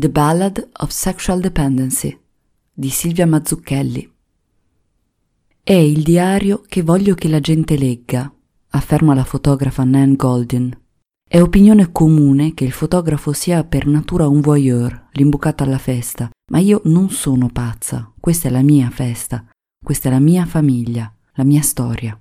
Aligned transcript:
The 0.00 0.08
Ballad 0.08 0.70
of 0.78 0.88
Sexual 0.88 1.40
Dependency 1.40 2.18
di 2.72 2.88
Silvia 2.88 3.26
Mazzucchelli. 3.26 4.10
È 5.62 5.74
il 5.74 6.02
diario 6.02 6.62
che 6.66 6.80
voglio 6.80 7.14
che 7.14 7.28
la 7.28 7.40
gente 7.40 7.76
legga, 7.76 8.32
afferma 8.70 9.12
la 9.12 9.24
fotografa 9.24 9.84
Nan 9.84 10.16
Goldin. 10.16 10.74
È 11.28 11.38
opinione 11.38 11.92
comune 11.92 12.54
che 12.54 12.64
il 12.64 12.72
fotografo 12.72 13.34
sia 13.34 13.62
per 13.64 13.86
natura 13.86 14.26
un 14.26 14.40
voyeur, 14.40 15.08
l'imbucato 15.12 15.64
alla 15.64 15.76
festa, 15.76 16.30
ma 16.50 16.60
io 16.60 16.80
non 16.84 17.10
sono 17.10 17.50
pazza, 17.52 18.10
questa 18.18 18.48
è 18.48 18.50
la 18.50 18.62
mia 18.62 18.88
festa, 18.88 19.44
questa 19.84 20.08
è 20.08 20.12
la 20.12 20.18
mia 20.18 20.46
famiglia, 20.46 21.14
la 21.34 21.44
mia 21.44 21.60
storia. 21.60 22.18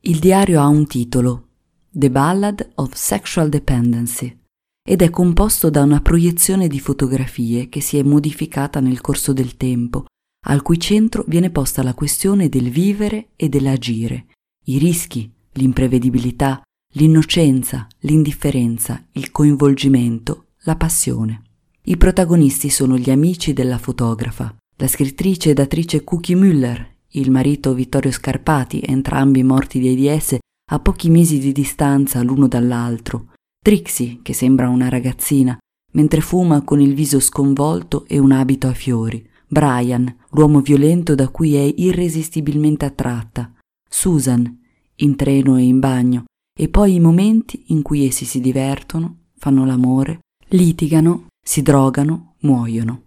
Il 0.00 0.20
diario 0.20 0.58
ha 0.58 0.68
un 0.68 0.86
titolo, 0.86 1.48
The 1.90 2.10
Ballad 2.10 2.66
of 2.76 2.94
Sexual 2.94 3.50
Dependency, 3.50 4.43
ed 4.86 5.00
è 5.00 5.08
composto 5.08 5.70
da 5.70 5.82
una 5.82 6.02
proiezione 6.02 6.68
di 6.68 6.78
fotografie 6.78 7.70
che 7.70 7.80
si 7.80 7.96
è 7.96 8.02
modificata 8.02 8.80
nel 8.80 9.00
corso 9.00 9.32
del 9.32 9.56
tempo, 9.56 10.04
al 10.46 10.60
cui 10.60 10.78
centro 10.78 11.24
viene 11.26 11.48
posta 11.48 11.82
la 11.82 11.94
questione 11.94 12.50
del 12.50 12.68
vivere 12.70 13.28
e 13.34 13.48
dell'agire, 13.48 14.26
i 14.66 14.76
rischi, 14.76 15.30
l'imprevedibilità, 15.52 16.62
l'innocenza, 16.96 17.88
l'indifferenza, 18.00 19.02
il 19.12 19.30
coinvolgimento, 19.30 20.48
la 20.64 20.76
passione. 20.76 21.42
I 21.84 21.96
protagonisti 21.96 22.68
sono 22.68 22.98
gli 22.98 23.10
amici 23.10 23.54
della 23.54 23.78
fotografa, 23.78 24.54
la 24.76 24.86
scrittrice 24.86 25.50
ed 25.50 25.60
attrice 25.60 26.04
Cookie 26.04 26.36
Müller, 26.36 26.92
il 27.12 27.30
marito 27.30 27.72
Vittorio 27.72 28.10
Scarpati, 28.10 28.82
entrambi 28.84 29.42
morti 29.42 29.78
di 29.78 30.08
AIDS 30.08 30.36
a 30.70 30.78
pochi 30.78 31.08
mesi 31.08 31.38
di 31.38 31.52
distanza 31.52 32.22
l'uno 32.22 32.48
dall'altro, 32.48 33.28
Trixie, 33.64 34.18
che 34.20 34.34
sembra 34.34 34.68
una 34.68 34.90
ragazzina, 34.90 35.56
mentre 35.92 36.20
fuma 36.20 36.60
con 36.60 36.82
il 36.82 36.92
viso 36.92 37.18
sconvolto 37.18 38.04
e 38.06 38.18
un 38.18 38.30
abito 38.30 38.66
a 38.66 38.74
fiori. 38.74 39.26
Brian, 39.48 40.14
l'uomo 40.32 40.60
violento 40.60 41.14
da 41.14 41.30
cui 41.30 41.54
è 41.54 41.72
irresistibilmente 41.74 42.84
attratta. 42.84 43.50
Susan, 43.88 44.60
in 44.96 45.16
treno 45.16 45.56
e 45.56 45.62
in 45.62 45.78
bagno. 45.78 46.24
E 46.54 46.68
poi 46.68 46.96
i 46.96 47.00
momenti 47.00 47.64
in 47.68 47.80
cui 47.80 48.06
essi 48.06 48.26
si 48.26 48.38
divertono, 48.38 49.20
fanno 49.38 49.64
l'amore, 49.64 50.18
litigano, 50.48 51.28
si 51.42 51.62
drogano, 51.62 52.34
muoiono. 52.40 53.02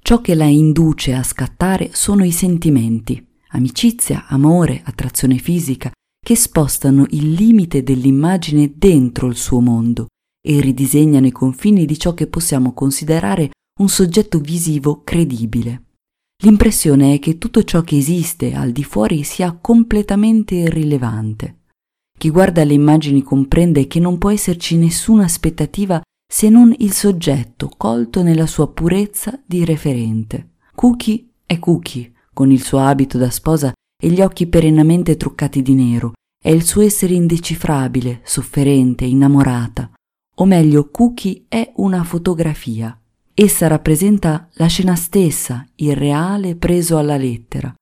Ciò 0.00 0.20
che 0.20 0.34
la 0.34 0.46
induce 0.46 1.14
a 1.14 1.22
scattare 1.22 1.90
sono 1.92 2.24
i 2.24 2.32
sentimenti, 2.32 3.24
amicizia, 3.50 4.26
amore, 4.26 4.82
attrazione 4.84 5.38
fisica, 5.38 5.92
che 6.26 6.34
spostano 6.34 7.06
il 7.10 7.30
limite 7.34 7.84
dell'immagine 7.84 8.72
dentro 8.74 9.28
il 9.28 9.36
suo 9.36 9.60
mondo 9.60 10.08
e 10.44 10.60
ridisegnano 10.60 11.24
i 11.24 11.30
confini 11.30 11.86
di 11.86 11.96
ciò 11.96 12.14
che 12.14 12.26
possiamo 12.26 12.72
considerare 12.72 13.50
un 13.78 13.88
soggetto 13.88 14.40
visivo 14.40 15.02
credibile. 15.04 15.84
L'impressione 16.42 17.14
è 17.14 17.20
che 17.20 17.38
tutto 17.38 17.62
ciò 17.62 17.82
che 17.82 17.96
esiste 17.96 18.54
al 18.54 18.72
di 18.72 18.82
fuori 18.82 19.22
sia 19.22 19.52
completamente 19.52 20.56
irrilevante. 20.56 21.60
Chi 22.18 22.30
guarda 22.30 22.64
le 22.64 22.74
immagini 22.74 23.22
comprende 23.22 23.86
che 23.86 24.00
non 24.00 24.18
può 24.18 24.32
esserci 24.32 24.76
nessuna 24.76 25.22
aspettativa 25.22 26.00
se 26.28 26.48
non 26.48 26.74
il 26.78 26.90
soggetto 26.90 27.70
colto 27.76 28.24
nella 28.24 28.46
sua 28.46 28.66
purezza 28.66 29.40
di 29.46 29.64
referente. 29.64 30.54
Cookie 30.74 31.34
è 31.46 31.60
Cookie, 31.60 32.12
con 32.32 32.50
il 32.50 32.60
suo 32.60 32.80
abito 32.80 33.16
da 33.16 33.30
sposa 33.30 33.72
e 34.02 34.08
gli 34.08 34.20
occhi 34.20 34.46
perennemente 34.46 35.16
truccati 35.16 35.62
di 35.62 35.74
nero, 35.74 36.12
è 36.42 36.50
il 36.50 36.64
suo 36.64 36.82
essere 36.82 37.14
indecifrabile, 37.14 38.20
sofferente, 38.24 39.04
innamorata. 39.04 39.90
O 40.36 40.44
meglio, 40.44 40.90
Cookie 40.90 41.44
è 41.48 41.72
una 41.76 42.04
fotografia. 42.04 42.98
Essa 43.34 43.66
rappresenta 43.66 44.48
la 44.54 44.66
scena 44.66 44.94
stessa, 44.94 45.66
il 45.76 45.96
reale 45.96 46.56
preso 46.56 46.98
alla 46.98 47.16
lettera, 47.16 47.74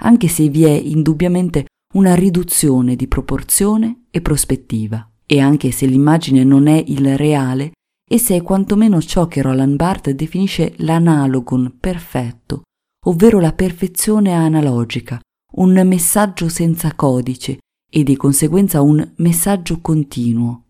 anche 0.00 0.28
se 0.28 0.48
vi 0.48 0.64
è 0.64 0.70
indubbiamente 0.70 1.66
una 1.94 2.14
riduzione 2.14 2.96
di 2.96 3.08
proporzione 3.08 4.04
e 4.10 4.20
prospettiva. 4.20 5.06
E 5.26 5.40
anche 5.40 5.70
se 5.70 5.86
l'immagine 5.86 6.44
non 6.44 6.66
è 6.66 6.82
il 6.86 7.16
reale, 7.16 7.72
essa 8.10 8.34
è 8.34 8.42
quantomeno 8.42 9.00
ciò 9.00 9.26
che 9.26 9.40
Roland 9.40 9.76
Barthes 9.76 10.14
definisce 10.14 10.74
l'analogon 10.78 11.76
perfetto, 11.80 12.62
ovvero 13.06 13.40
la 13.40 13.52
perfezione 13.52 14.32
analogica, 14.32 15.18
un 15.52 15.80
messaggio 15.86 16.48
senza 16.48 16.94
codice 16.94 17.58
e 17.90 18.02
di 18.02 18.16
conseguenza 18.16 18.80
un 18.80 19.06
messaggio 19.16 19.80
continuo. 19.80 20.64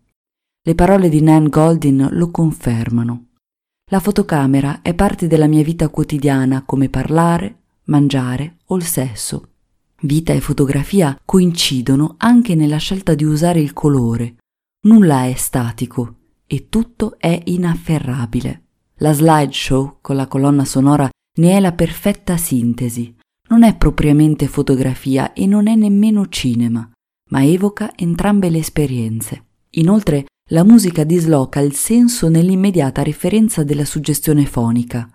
Le 0.65 0.75
parole 0.75 1.09
di 1.09 1.21
Nan 1.21 1.47
Goldin 1.47 2.09
lo 2.11 2.31
confermano. 2.31 3.27
La 3.91 3.99
fotocamera 3.99 4.81
è 4.81 4.93
parte 4.93 5.27
della 5.27 5.47
mia 5.47 5.63
vita 5.63 5.89
quotidiana 5.89 6.63
come 6.65 6.89
parlare, 6.89 7.61
mangiare 7.85 8.57
o 8.65 8.75
il 8.75 8.83
sesso. 8.83 9.49
Vita 10.01 10.33
e 10.33 10.41
fotografia 10.41 11.17
coincidono 11.23 12.15
anche 12.17 12.55
nella 12.55 12.77
scelta 12.77 13.13
di 13.13 13.23
usare 13.23 13.61
il 13.61 13.73
colore. 13.73 14.35
Nulla 14.85 15.25
è 15.25 15.33
statico 15.35 16.15
e 16.45 16.67
tutto 16.67 17.17
è 17.17 17.41
inafferrabile. 17.45 18.63
La 18.97 19.13
slideshow 19.13 19.97
con 20.01 20.15
la 20.17 20.27
colonna 20.27 20.65
sonora 20.65 21.09
ne 21.39 21.55
è 21.55 21.59
la 21.59 21.71
perfetta 21.71 22.35
sintesi. 22.37 23.15
Non 23.53 23.61
è 23.61 23.75
propriamente 23.75 24.47
fotografia 24.47 25.31
e 25.33 25.45
non 25.45 25.67
è 25.67 25.75
nemmeno 25.75 26.27
cinema, 26.27 26.91
ma 27.29 27.45
evoca 27.45 27.91
entrambe 27.95 28.49
le 28.49 28.57
esperienze. 28.57 29.43
Inoltre, 29.75 30.25
la 30.49 30.63
musica 30.63 31.03
disloca 31.03 31.59
il 31.59 31.75
senso 31.75 32.29
nell'immediata 32.29 33.03
referenza 33.03 33.63
della 33.63 33.85
suggestione 33.85 34.47
fonica. 34.47 35.07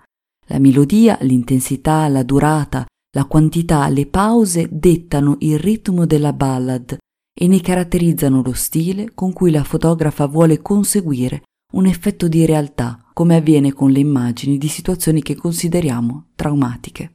La 0.47 0.61
melodia, 0.61 1.19
l'intensità, 1.23 2.07
la 2.07 2.23
durata, 2.23 2.87
la 3.11 3.25
quantità, 3.25 3.89
le 3.89 4.07
pause 4.07 4.69
dettano 4.71 5.35
il 5.41 5.59
ritmo 5.59 6.07
della 6.07 6.33
ballad 6.33 6.97
e 7.37 7.49
ne 7.49 7.61
caratterizzano 7.61 8.41
lo 8.41 8.53
stile 8.53 9.11
con 9.15 9.33
cui 9.33 9.51
la 9.51 9.65
fotografa 9.65 10.27
vuole 10.27 10.63
conseguire 10.63 11.43
un 11.73 11.87
effetto 11.87 12.29
di 12.29 12.47
realtà, 12.47 13.05
come 13.13 13.35
avviene 13.35 13.73
con 13.73 13.91
le 13.91 13.99
immagini 13.99 14.59
di 14.59 14.69
situazioni 14.69 15.23
che 15.23 15.35
consideriamo 15.35 16.27
traumatiche. 16.37 17.15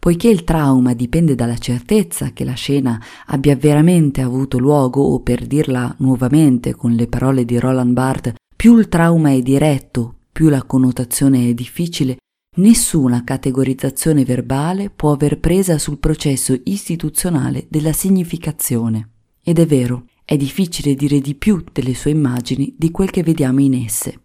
Poiché 0.00 0.28
il 0.28 0.44
trauma 0.44 0.94
dipende 0.94 1.34
dalla 1.34 1.58
certezza 1.58 2.32
che 2.32 2.42
la 2.42 2.54
scena 2.54 2.98
abbia 3.26 3.54
veramente 3.54 4.22
avuto 4.22 4.58
luogo 4.58 5.02
o 5.02 5.20
per 5.20 5.46
dirla 5.46 5.94
nuovamente 5.98 6.74
con 6.74 6.92
le 6.92 7.06
parole 7.06 7.44
di 7.44 7.58
Roland 7.58 7.92
Barthes, 7.92 8.36
più 8.56 8.78
il 8.78 8.88
trauma 8.88 9.32
è 9.32 9.42
diretto, 9.42 10.14
più 10.32 10.48
la 10.48 10.62
connotazione 10.62 11.50
è 11.50 11.52
difficile, 11.52 12.16
nessuna 12.56 13.24
categorizzazione 13.24 14.24
verbale 14.24 14.88
può 14.88 15.12
aver 15.12 15.38
presa 15.38 15.76
sul 15.76 15.98
processo 15.98 16.58
istituzionale 16.64 17.66
della 17.68 17.92
significazione. 17.92 19.10
Ed 19.44 19.58
è 19.58 19.66
vero, 19.66 20.06
è 20.24 20.34
difficile 20.38 20.94
dire 20.94 21.20
di 21.20 21.34
più 21.34 21.62
delle 21.70 21.92
sue 21.92 22.12
immagini 22.12 22.74
di 22.78 22.90
quel 22.90 23.10
che 23.10 23.22
vediamo 23.22 23.60
in 23.60 23.74
esse. 23.74 24.18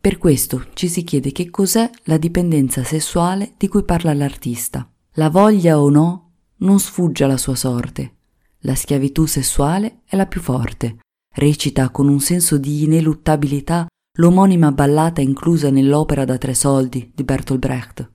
Per 0.00 0.18
questo 0.18 0.66
ci 0.74 0.88
si 0.88 1.04
chiede 1.04 1.30
che 1.30 1.48
cos'è 1.48 1.88
la 2.06 2.16
dipendenza 2.16 2.82
sessuale 2.82 3.52
di 3.56 3.68
cui 3.68 3.84
parla 3.84 4.12
l'artista. 4.12 4.91
La 5.16 5.28
voglia 5.28 5.78
o 5.78 5.90
no 5.90 6.30
non 6.58 6.78
sfugge 6.78 7.24
alla 7.24 7.36
sua 7.36 7.54
sorte. 7.54 8.16
La 8.60 8.74
schiavitù 8.74 9.26
sessuale 9.26 10.00
è 10.06 10.16
la 10.16 10.24
più 10.24 10.40
forte. 10.40 11.00
Recita 11.34 11.90
con 11.90 12.08
un 12.08 12.18
senso 12.18 12.56
di 12.56 12.84
ineluttabilità 12.84 13.86
l'omonima 14.18 14.72
ballata 14.72 15.20
inclusa 15.20 15.68
nell'opera 15.68 16.24
da 16.24 16.38
tre 16.38 16.54
soldi 16.54 17.12
di 17.14 17.24
Bertolt 17.24 17.60
Brecht, 17.60 18.10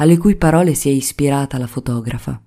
alle 0.00 0.18
cui 0.18 0.36
parole 0.36 0.74
si 0.74 0.90
è 0.90 0.92
ispirata 0.92 1.56
la 1.56 1.66
fotografa. 1.66 2.38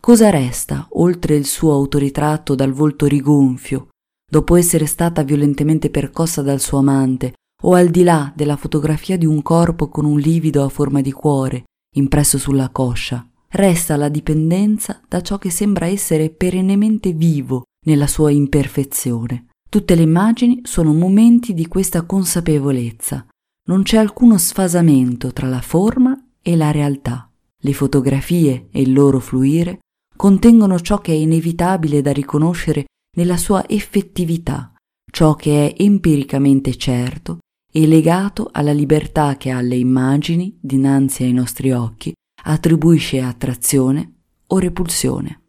Cosa 0.00 0.30
resta, 0.30 0.88
oltre 0.94 1.36
il 1.36 1.46
suo 1.46 1.74
autoritratto 1.74 2.56
dal 2.56 2.72
volto 2.72 3.06
rigonfio, 3.06 3.88
dopo 4.28 4.56
essere 4.56 4.86
stata 4.86 5.22
violentemente 5.22 5.90
percossa 5.90 6.42
dal 6.42 6.58
suo 6.58 6.78
amante, 6.78 7.34
o 7.62 7.74
al 7.74 7.88
di 7.88 8.02
là 8.02 8.32
della 8.34 8.56
fotografia 8.56 9.16
di 9.16 9.26
un 9.26 9.42
corpo 9.42 9.88
con 9.88 10.04
un 10.04 10.18
livido 10.18 10.64
a 10.64 10.68
forma 10.68 11.00
di 11.00 11.12
cuore, 11.12 11.64
impresso 11.94 12.36
sulla 12.36 12.68
coscia? 12.70 13.24
Resta 13.56 13.94
la 13.94 14.08
dipendenza 14.08 15.00
da 15.06 15.20
ciò 15.20 15.38
che 15.38 15.48
sembra 15.48 15.86
essere 15.86 16.28
perennemente 16.30 17.12
vivo 17.12 17.62
nella 17.86 18.08
sua 18.08 18.32
imperfezione. 18.32 19.46
Tutte 19.70 19.94
le 19.94 20.02
immagini 20.02 20.62
sono 20.64 20.92
momenti 20.92 21.54
di 21.54 21.68
questa 21.68 22.02
consapevolezza. 22.02 23.24
Non 23.68 23.84
c'è 23.84 23.98
alcuno 23.98 24.38
sfasamento 24.38 25.32
tra 25.32 25.46
la 25.46 25.60
forma 25.60 26.20
e 26.42 26.56
la 26.56 26.72
realtà. 26.72 27.30
Le 27.56 27.72
fotografie 27.72 28.66
e 28.72 28.80
il 28.80 28.92
loro 28.92 29.20
fluire 29.20 29.78
contengono 30.16 30.80
ciò 30.80 30.98
che 30.98 31.12
è 31.12 31.16
inevitabile 31.16 32.02
da 32.02 32.10
riconoscere 32.10 32.86
nella 33.16 33.36
sua 33.36 33.68
effettività, 33.68 34.74
ciò 35.12 35.36
che 35.36 35.68
è 35.68 35.80
empiricamente 35.80 36.74
certo 36.74 37.38
e 37.72 37.86
legato 37.86 38.48
alla 38.50 38.72
libertà 38.72 39.36
che 39.36 39.50
alle 39.50 39.76
immagini 39.76 40.58
dinanzi 40.60 41.22
ai 41.22 41.32
nostri 41.32 41.70
occhi 41.70 42.12
attribuisce 42.44 43.20
attrazione 43.20 44.12
o 44.46 44.58
repulsione. 44.58 45.40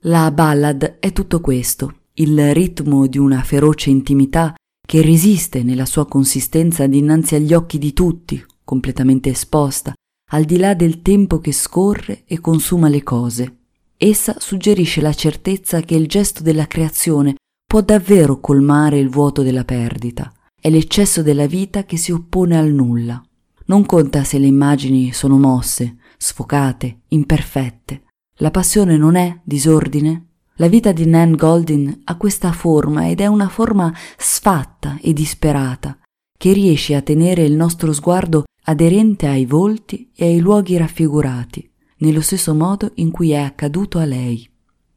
La 0.00 0.30
ballad 0.30 0.98
è 1.00 1.12
tutto 1.12 1.40
questo, 1.40 2.02
il 2.14 2.54
ritmo 2.54 3.06
di 3.06 3.18
una 3.18 3.42
feroce 3.42 3.90
intimità 3.90 4.54
che 4.86 5.02
resiste 5.02 5.62
nella 5.62 5.84
sua 5.84 6.06
consistenza 6.06 6.86
dinanzi 6.86 7.34
agli 7.34 7.52
occhi 7.52 7.78
di 7.78 7.92
tutti, 7.92 8.42
completamente 8.62 9.30
esposta, 9.30 9.92
al 10.30 10.44
di 10.44 10.58
là 10.58 10.74
del 10.74 11.02
tempo 11.02 11.38
che 11.40 11.52
scorre 11.52 12.22
e 12.24 12.40
consuma 12.40 12.88
le 12.88 13.02
cose. 13.02 13.56
Essa 13.96 14.36
suggerisce 14.38 15.00
la 15.00 15.12
certezza 15.12 15.80
che 15.80 15.94
il 15.94 16.06
gesto 16.06 16.42
della 16.42 16.66
creazione 16.66 17.34
può 17.66 17.80
davvero 17.80 18.38
colmare 18.38 18.98
il 18.98 19.08
vuoto 19.08 19.42
della 19.42 19.64
perdita. 19.64 20.32
È 20.60 20.70
l'eccesso 20.70 21.22
della 21.22 21.46
vita 21.46 21.84
che 21.84 21.96
si 21.96 22.12
oppone 22.12 22.56
al 22.56 22.72
nulla. 22.72 23.20
Non 23.66 23.84
conta 23.84 24.22
se 24.22 24.38
le 24.38 24.46
immagini 24.46 25.12
sono 25.12 25.38
mosse, 25.38 25.96
sfocate, 26.16 27.00
imperfette. 27.08 28.02
La 28.38 28.50
passione 28.50 28.96
non 28.96 29.16
è 29.16 29.40
disordine? 29.44 30.26
La 30.56 30.68
vita 30.68 30.92
di 30.92 31.06
Nan 31.06 31.34
Goldin 31.36 32.02
ha 32.04 32.16
questa 32.16 32.52
forma 32.52 33.08
ed 33.08 33.20
è 33.20 33.26
una 33.26 33.48
forma 33.48 33.94
sfatta 34.16 34.98
e 35.00 35.12
disperata, 35.12 35.98
che 36.36 36.52
riesce 36.52 36.94
a 36.94 37.02
tenere 37.02 37.44
il 37.44 37.54
nostro 37.54 37.92
sguardo 37.92 38.44
aderente 38.64 39.26
ai 39.26 39.46
volti 39.46 40.10
e 40.14 40.26
ai 40.26 40.38
luoghi 40.38 40.76
raffigurati, 40.76 41.70
nello 41.98 42.20
stesso 42.20 42.54
modo 42.54 42.90
in 42.94 43.10
cui 43.10 43.30
è 43.30 43.38
accaduto 43.38 43.98
a 43.98 44.04
lei. 44.04 44.48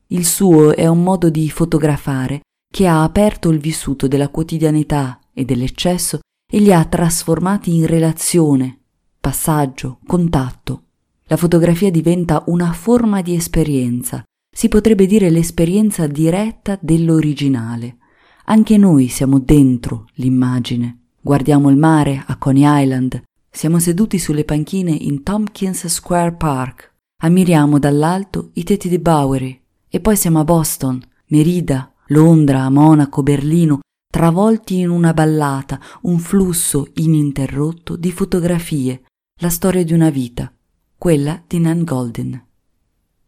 Il 0.07 0.25
suo 0.25 0.75
è 0.75 0.88
un 0.88 1.04
modo 1.04 1.30
di 1.30 1.50
fotografare 1.50 2.42
che 2.72 2.88
ha 2.88 3.04
aperto 3.04 3.50
il 3.50 3.60
vissuto 3.60 4.07
della 4.07 4.30
quotidianità 4.30 5.19
e 5.33 5.45
dell'eccesso 5.45 6.19
e 6.51 6.60
li 6.60 6.74
ha 6.74 6.83
trasformati 6.86 7.75
in 7.75 7.86
relazione, 7.86 8.80
passaggio, 9.19 10.00
contatto. 10.06 10.83
La 11.31 11.38
fotografia 11.38 11.92
diventa 11.92 12.44
una 12.48 12.72
forma 12.72 13.22
di 13.22 13.36
esperienza, 13.36 14.24
si 14.52 14.68
potrebbe 14.68 15.06
dire 15.06 15.30
l'esperienza 15.30 16.08
diretta 16.08 16.76
dell'originale. 16.81 17.98
Anche 18.46 18.78
noi 18.78 19.10
siamo 19.10 19.38
dentro 19.38 20.08
l'immagine. 20.14 21.02
Guardiamo 21.22 21.70
il 21.70 21.78
mare 21.78 22.24
a 22.26 22.36
Coney 22.36 22.64
Island, 22.66 23.22
siamo 23.48 23.78
seduti 23.78 24.18
sulle 24.18 24.44
panchine 24.44 24.90
in 24.90 25.22
Tompkins 25.22 25.86
Square 25.86 26.34
Park, 26.34 26.96
ammiriamo 27.22 27.78
dall'alto 27.78 28.50
i 28.54 28.64
tetti 28.64 28.90
di 28.90 28.98
Bowery. 28.98 29.62
E 29.88 30.00
poi 30.00 30.16
siamo 30.16 30.40
a 30.40 30.44
Boston, 30.44 31.00
Merida, 31.28 31.94
Londra, 32.08 32.68
Monaco, 32.72 33.22
Berlino, 33.22 33.82
travolti 34.12 34.80
in 34.80 34.90
una 34.90 35.14
ballata, 35.14 35.80
un 36.02 36.18
flusso 36.18 36.88
ininterrotto 36.96 37.96
di 37.96 38.12
fotografie, 38.12 39.04
la 39.42 39.50
storia 39.50 39.84
di 39.84 39.94
una 39.94 40.10
vita, 40.10 40.52
quella 41.00 41.42
di 41.48 41.60
Nan 41.60 41.86
Golden. 41.86 42.46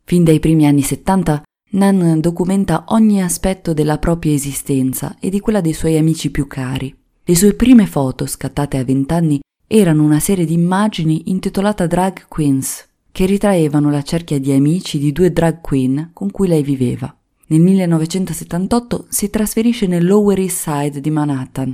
Fin 0.03 0.25
dai 0.25 0.39
primi 0.39 0.67
anni 0.67 0.81
70 0.81 1.41
Nan 1.71 2.19
documenta 2.19 2.83
ogni 2.89 3.23
aspetto 3.23 3.73
della 3.73 3.97
propria 3.97 4.33
esistenza 4.33 5.15
e 5.21 5.29
di 5.29 5.39
quella 5.39 5.61
dei 5.61 5.71
suoi 5.71 5.97
amici 5.97 6.31
più 6.31 6.47
cari. 6.47 6.93
Le 7.23 7.35
sue 7.35 7.53
prime 7.53 7.85
foto, 7.85 8.25
scattate 8.25 8.77
a 8.77 8.83
vent'anni, 8.83 9.39
erano 9.67 10.03
una 10.03 10.19
serie 10.19 10.43
di 10.43 10.53
immagini 10.53 11.29
intitolata 11.29 11.87
Drag 11.87 12.27
Queens, 12.27 12.89
che 13.09 13.25
ritraevano 13.25 13.89
la 13.89 14.01
cerchia 14.01 14.37
di 14.37 14.51
amici 14.51 14.99
di 14.99 15.13
due 15.13 15.31
drag 15.31 15.61
queen 15.61 16.09
con 16.11 16.29
cui 16.29 16.49
lei 16.49 16.63
viveva. 16.63 17.15
Nel 17.47 17.61
1978 17.61 19.05
si 19.07 19.29
trasferisce 19.29 19.87
nel 19.87 20.05
Lower 20.05 20.39
East 20.39 20.69
Side 20.69 20.99
di 20.99 21.09
Manhattan 21.09 21.73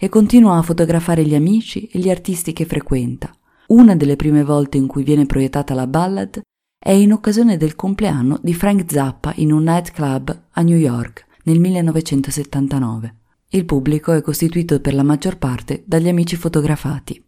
e 0.00 0.08
continua 0.08 0.56
a 0.56 0.62
fotografare 0.62 1.24
gli 1.24 1.34
amici 1.34 1.88
e 1.88 1.98
gli 1.98 2.10
artisti 2.10 2.52
che 2.52 2.64
frequenta. 2.64 3.34
Una 3.72 3.96
delle 3.96 4.16
prime 4.16 4.44
volte 4.44 4.76
in 4.76 4.86
cui 4.86 5.02
viene 5.02 5.24
proiettata 5.24 5.72
la 5.72 5.86
ballad 5.86 6.42
è 6.78 6.90
in 6.90 7.10
occasione 7.10 7.56
del 7.56 7.74
compleanno 7.74 8.38
di 8.42 8.52
Frank 8.52 8.84
Zappa 8.86 9.32
in 9.36 9.50
un 9.50 9.62
nightclub 9.62 10.42
a 10.50 10.60
New 10.60 10.76
York 10.76 11.24
nel 11.44 11.58
1979. 11.58 13.14
Il 13.48 13.64
pubblico 13.64 14.12
è 14.12 14.20
costituito 14.20 14.78
per 14.80 14.92
la 14.92 15.02
maggior 15.02 15.38
parte 15.38 15.84
dagli 15.86 16.08
amici 16.08 16.36
fotografati. 16.36 17.24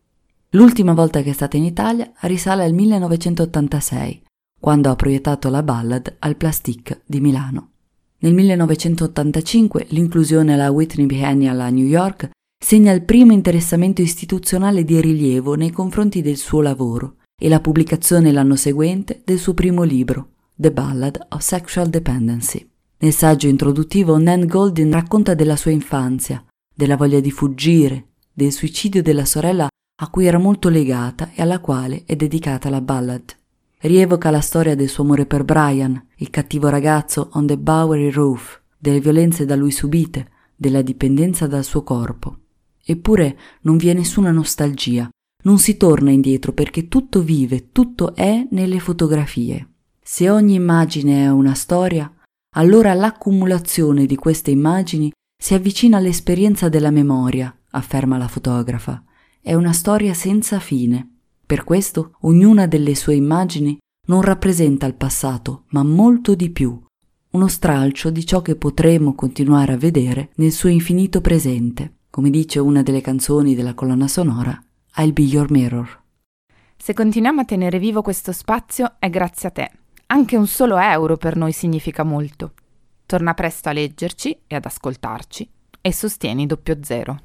L'ultima 0.50 0.92
volta 0.92 1.22
che 1.22 1.30
è 1.30 1.32
stata 1.32 1.56
in 1.56 1.64
Italia 1.64 2.12
risale 2.20 2.64
al 2.64 2.74
1986, 2.74 4.22
quando 4.60 4.90
ha 4.90 4.96
proiettato 4.96 5.48
la 5.48 5.62
ballad 5.62 6.14
al 6.18 6.36
Plastic 6.36 7.04
di 7.06 7.20
Milano. 7.20 7.70
Nel 8.18 8.34
1985 8.34 9.86
l'inclusione 9.90 10.52
alla 10.52 10.70
Whitney 10.70 11.06
Biennial 11.06 11.60
a 11.60 11.70
New 11.70 11.86
York 11.86 12.28
segna 12.64 12.92
il 12.92 13.02
primo 13.02 13.34
interessamento 13.34 14.00
istituzionale 14.00 14.84
di 14.84 14.98
rilievo 14.98 15.54
nei 15.54 15.70
confronti 15.70 16.22
del 16.22 16.38
suo 16.38 16.62
lavoro 16.62 17.16
e 17.38 17.50
la 17.50 17.60
pubblicazione 17.60 18.32
l'anno 18.32 18.56
seguente 18.56 19.20
del 19.22 19.38
suo 19.38 19.52
primo 19.52 19.82
libro, 19.82 20.30
The 20.54 20.72
Ballad 20.72 21.26
of 21.28 21.42
Sexual 21.42 21.90
Dependency. 21.90 22.66
Nel 23.00 23.12
saggio 23.12 23.48
introduttivo 23.48 24.16
Nan 24.16 24.46
Goldin 24.46 24.90
racconta 24.92 25.34
della 25.34 25.56
sua 25.56 25.72
infanzia, 25.72 26.42
della 26.74 26.96
voglia 26.96 27.20
di 27.20 27.30
fuggire, 27.30 28.12
del 28.32 28.50
suicidio 28.50 29.02
della 29.02 29.26
sorella 29.26 29.68
a 29.96 30.08
cui 30.08 30.24
era 30.24 30.38
molto 30.38 30.70
legata 30.70 31.32
e 31.34 31.42
alla 31.42 31.58
quale 31.58 32.04
è 32.06 32.16
dedicata 32.16 32.70
la 32.70 32.80
ballad 32.80 33.24
rievoca 33.80 34.30
la 34.30 34.40
storia 34.40 34.74
del 34.74 34.88
suo 34.88 35.04
amore 35.04 35.26
per 35.26 35.44
Brian, 35.44 36.02
il 36.16 36.30
cattivo 36.30 36.70
ragazzo 36.70 37.28
on 37.32 37.46
the 37.46 37.58
Bowery 37.58 38.10
Roof, 38.10 38.62
delle 38.78 39.00
violenze 39.00 39.44
da 39.44 39.54
lui 39.54 39.70
subite, 39.70 40.30
della 40.56 40.80
dipendenza 40.80 41.46
dal 41.46 41.64
suo 41.64 41.82
corpo. 41.82 42.38
Eppure 42.84 43.38
non 43.62 43.76
vi 43.76 43.88
è 43.88 43.94
nessuna 43.94 44.30
nostalgia, 44.30 45.08
non 45.44 45.58
si 45.58 45.76
torna 45.76 46.10
indietro 46.10 46.52
perché 46.52 46.88
tutto 46.88 47.22
vive, 47.22 47.70
tutto 47.72 48.14
è 48.14 48.46
nelle 48.50 48.78
fotografie. 48.78 49.68
Se 50.02 50.28
ogni 50.28 50.54
immagine 50.54 51.24
è 51.24 51.30
una 51.30 51.54
storia, 51.54 52.12
allora 52.56 52.92
l'accumulazione 52.94 54.06
di 54.06 54.16
queste 54.16 54.50
immagini 54.50 55.10
si 55.36 55.54
avvicina 55.54 55.96
all'esperienza 55.96 56.68
della 56.68 56.90
memoria, 56.90 57.54
afferma 57.70 58.18
la 58.18 58.28
fotografa. 58.28 59.02
È 59.40 59.54
una 59.54 59.72
storia 59.72 60.14
senza 60.14 60.58
fine. 60.60 61.08
Per 61.44 61.64
questo 61.64 62.16
ognuna 62.20 62.66
delle 62.66 62.94
sue 62.94 63.14
immagini 63.14 63.78
non 64.06 64.22
rappresenta 64.22 64.86
il 64.86 64.94
passato, 64.94 65.64
ma 65.70 65.82
molto 65.82 66.34
di 66.34 66.50
più, 66.50 66.82
uno 67.30 67.48
stralcio 67.48 68.10
di 68.10 68.24
ciò 68.24 68.42
che 68.42 68.56
potremo 68.56 69.14
continuare 69.14 69.72
a 69.72 69.76
vedere 69.76 70.30
nel 70.36 70.52
suo 70.52 70.68
infinito 70.68 71.20
presente, 71.20 71.94
come 72.14 72.30
dice 72.30 72.60
una 72.60 72.84
delle 72.84 73.00
canzoni 73.00 73.56
della 73.56 73.74
colonna 73.74 74.06
sonora, 74.06 74.56
I'll 74.98 75.12
Be 75.12 75.22
Your 75.22 75.50
Mirror. 75.50 76.02
Se 76.76 76.92
continuiamo 76.92 77.40
a 77.40 77.44
tenere 77.44 77.80
vivo 77.80 78.02
questo 78.02 78.30
spazio 78.30 78.94
è 79.00 79.10
grazie 79.10 79.48
a 79.48 79.50
te. 79.50 79.70
Anche 80.06 80.36
un 80.36 80.46
solo 80.46 80.78
euro 80.78 81.16
per 81.16 81.34
noi 81.34 81.50
significa 81.50 82.04
molto. 82.04 82.52
Torna 83.04 83.34
presto 83.34 83.68
a 83.68 83.72
leggerci 83.72 84.42
e 84.46 84.54
ad 84.54 84.64
ascoltarci 84.64 85.50
e 85.80 85.92
sostieni 85.92 86.46
doppio 86.46 86.78
zero. 86.82 87.18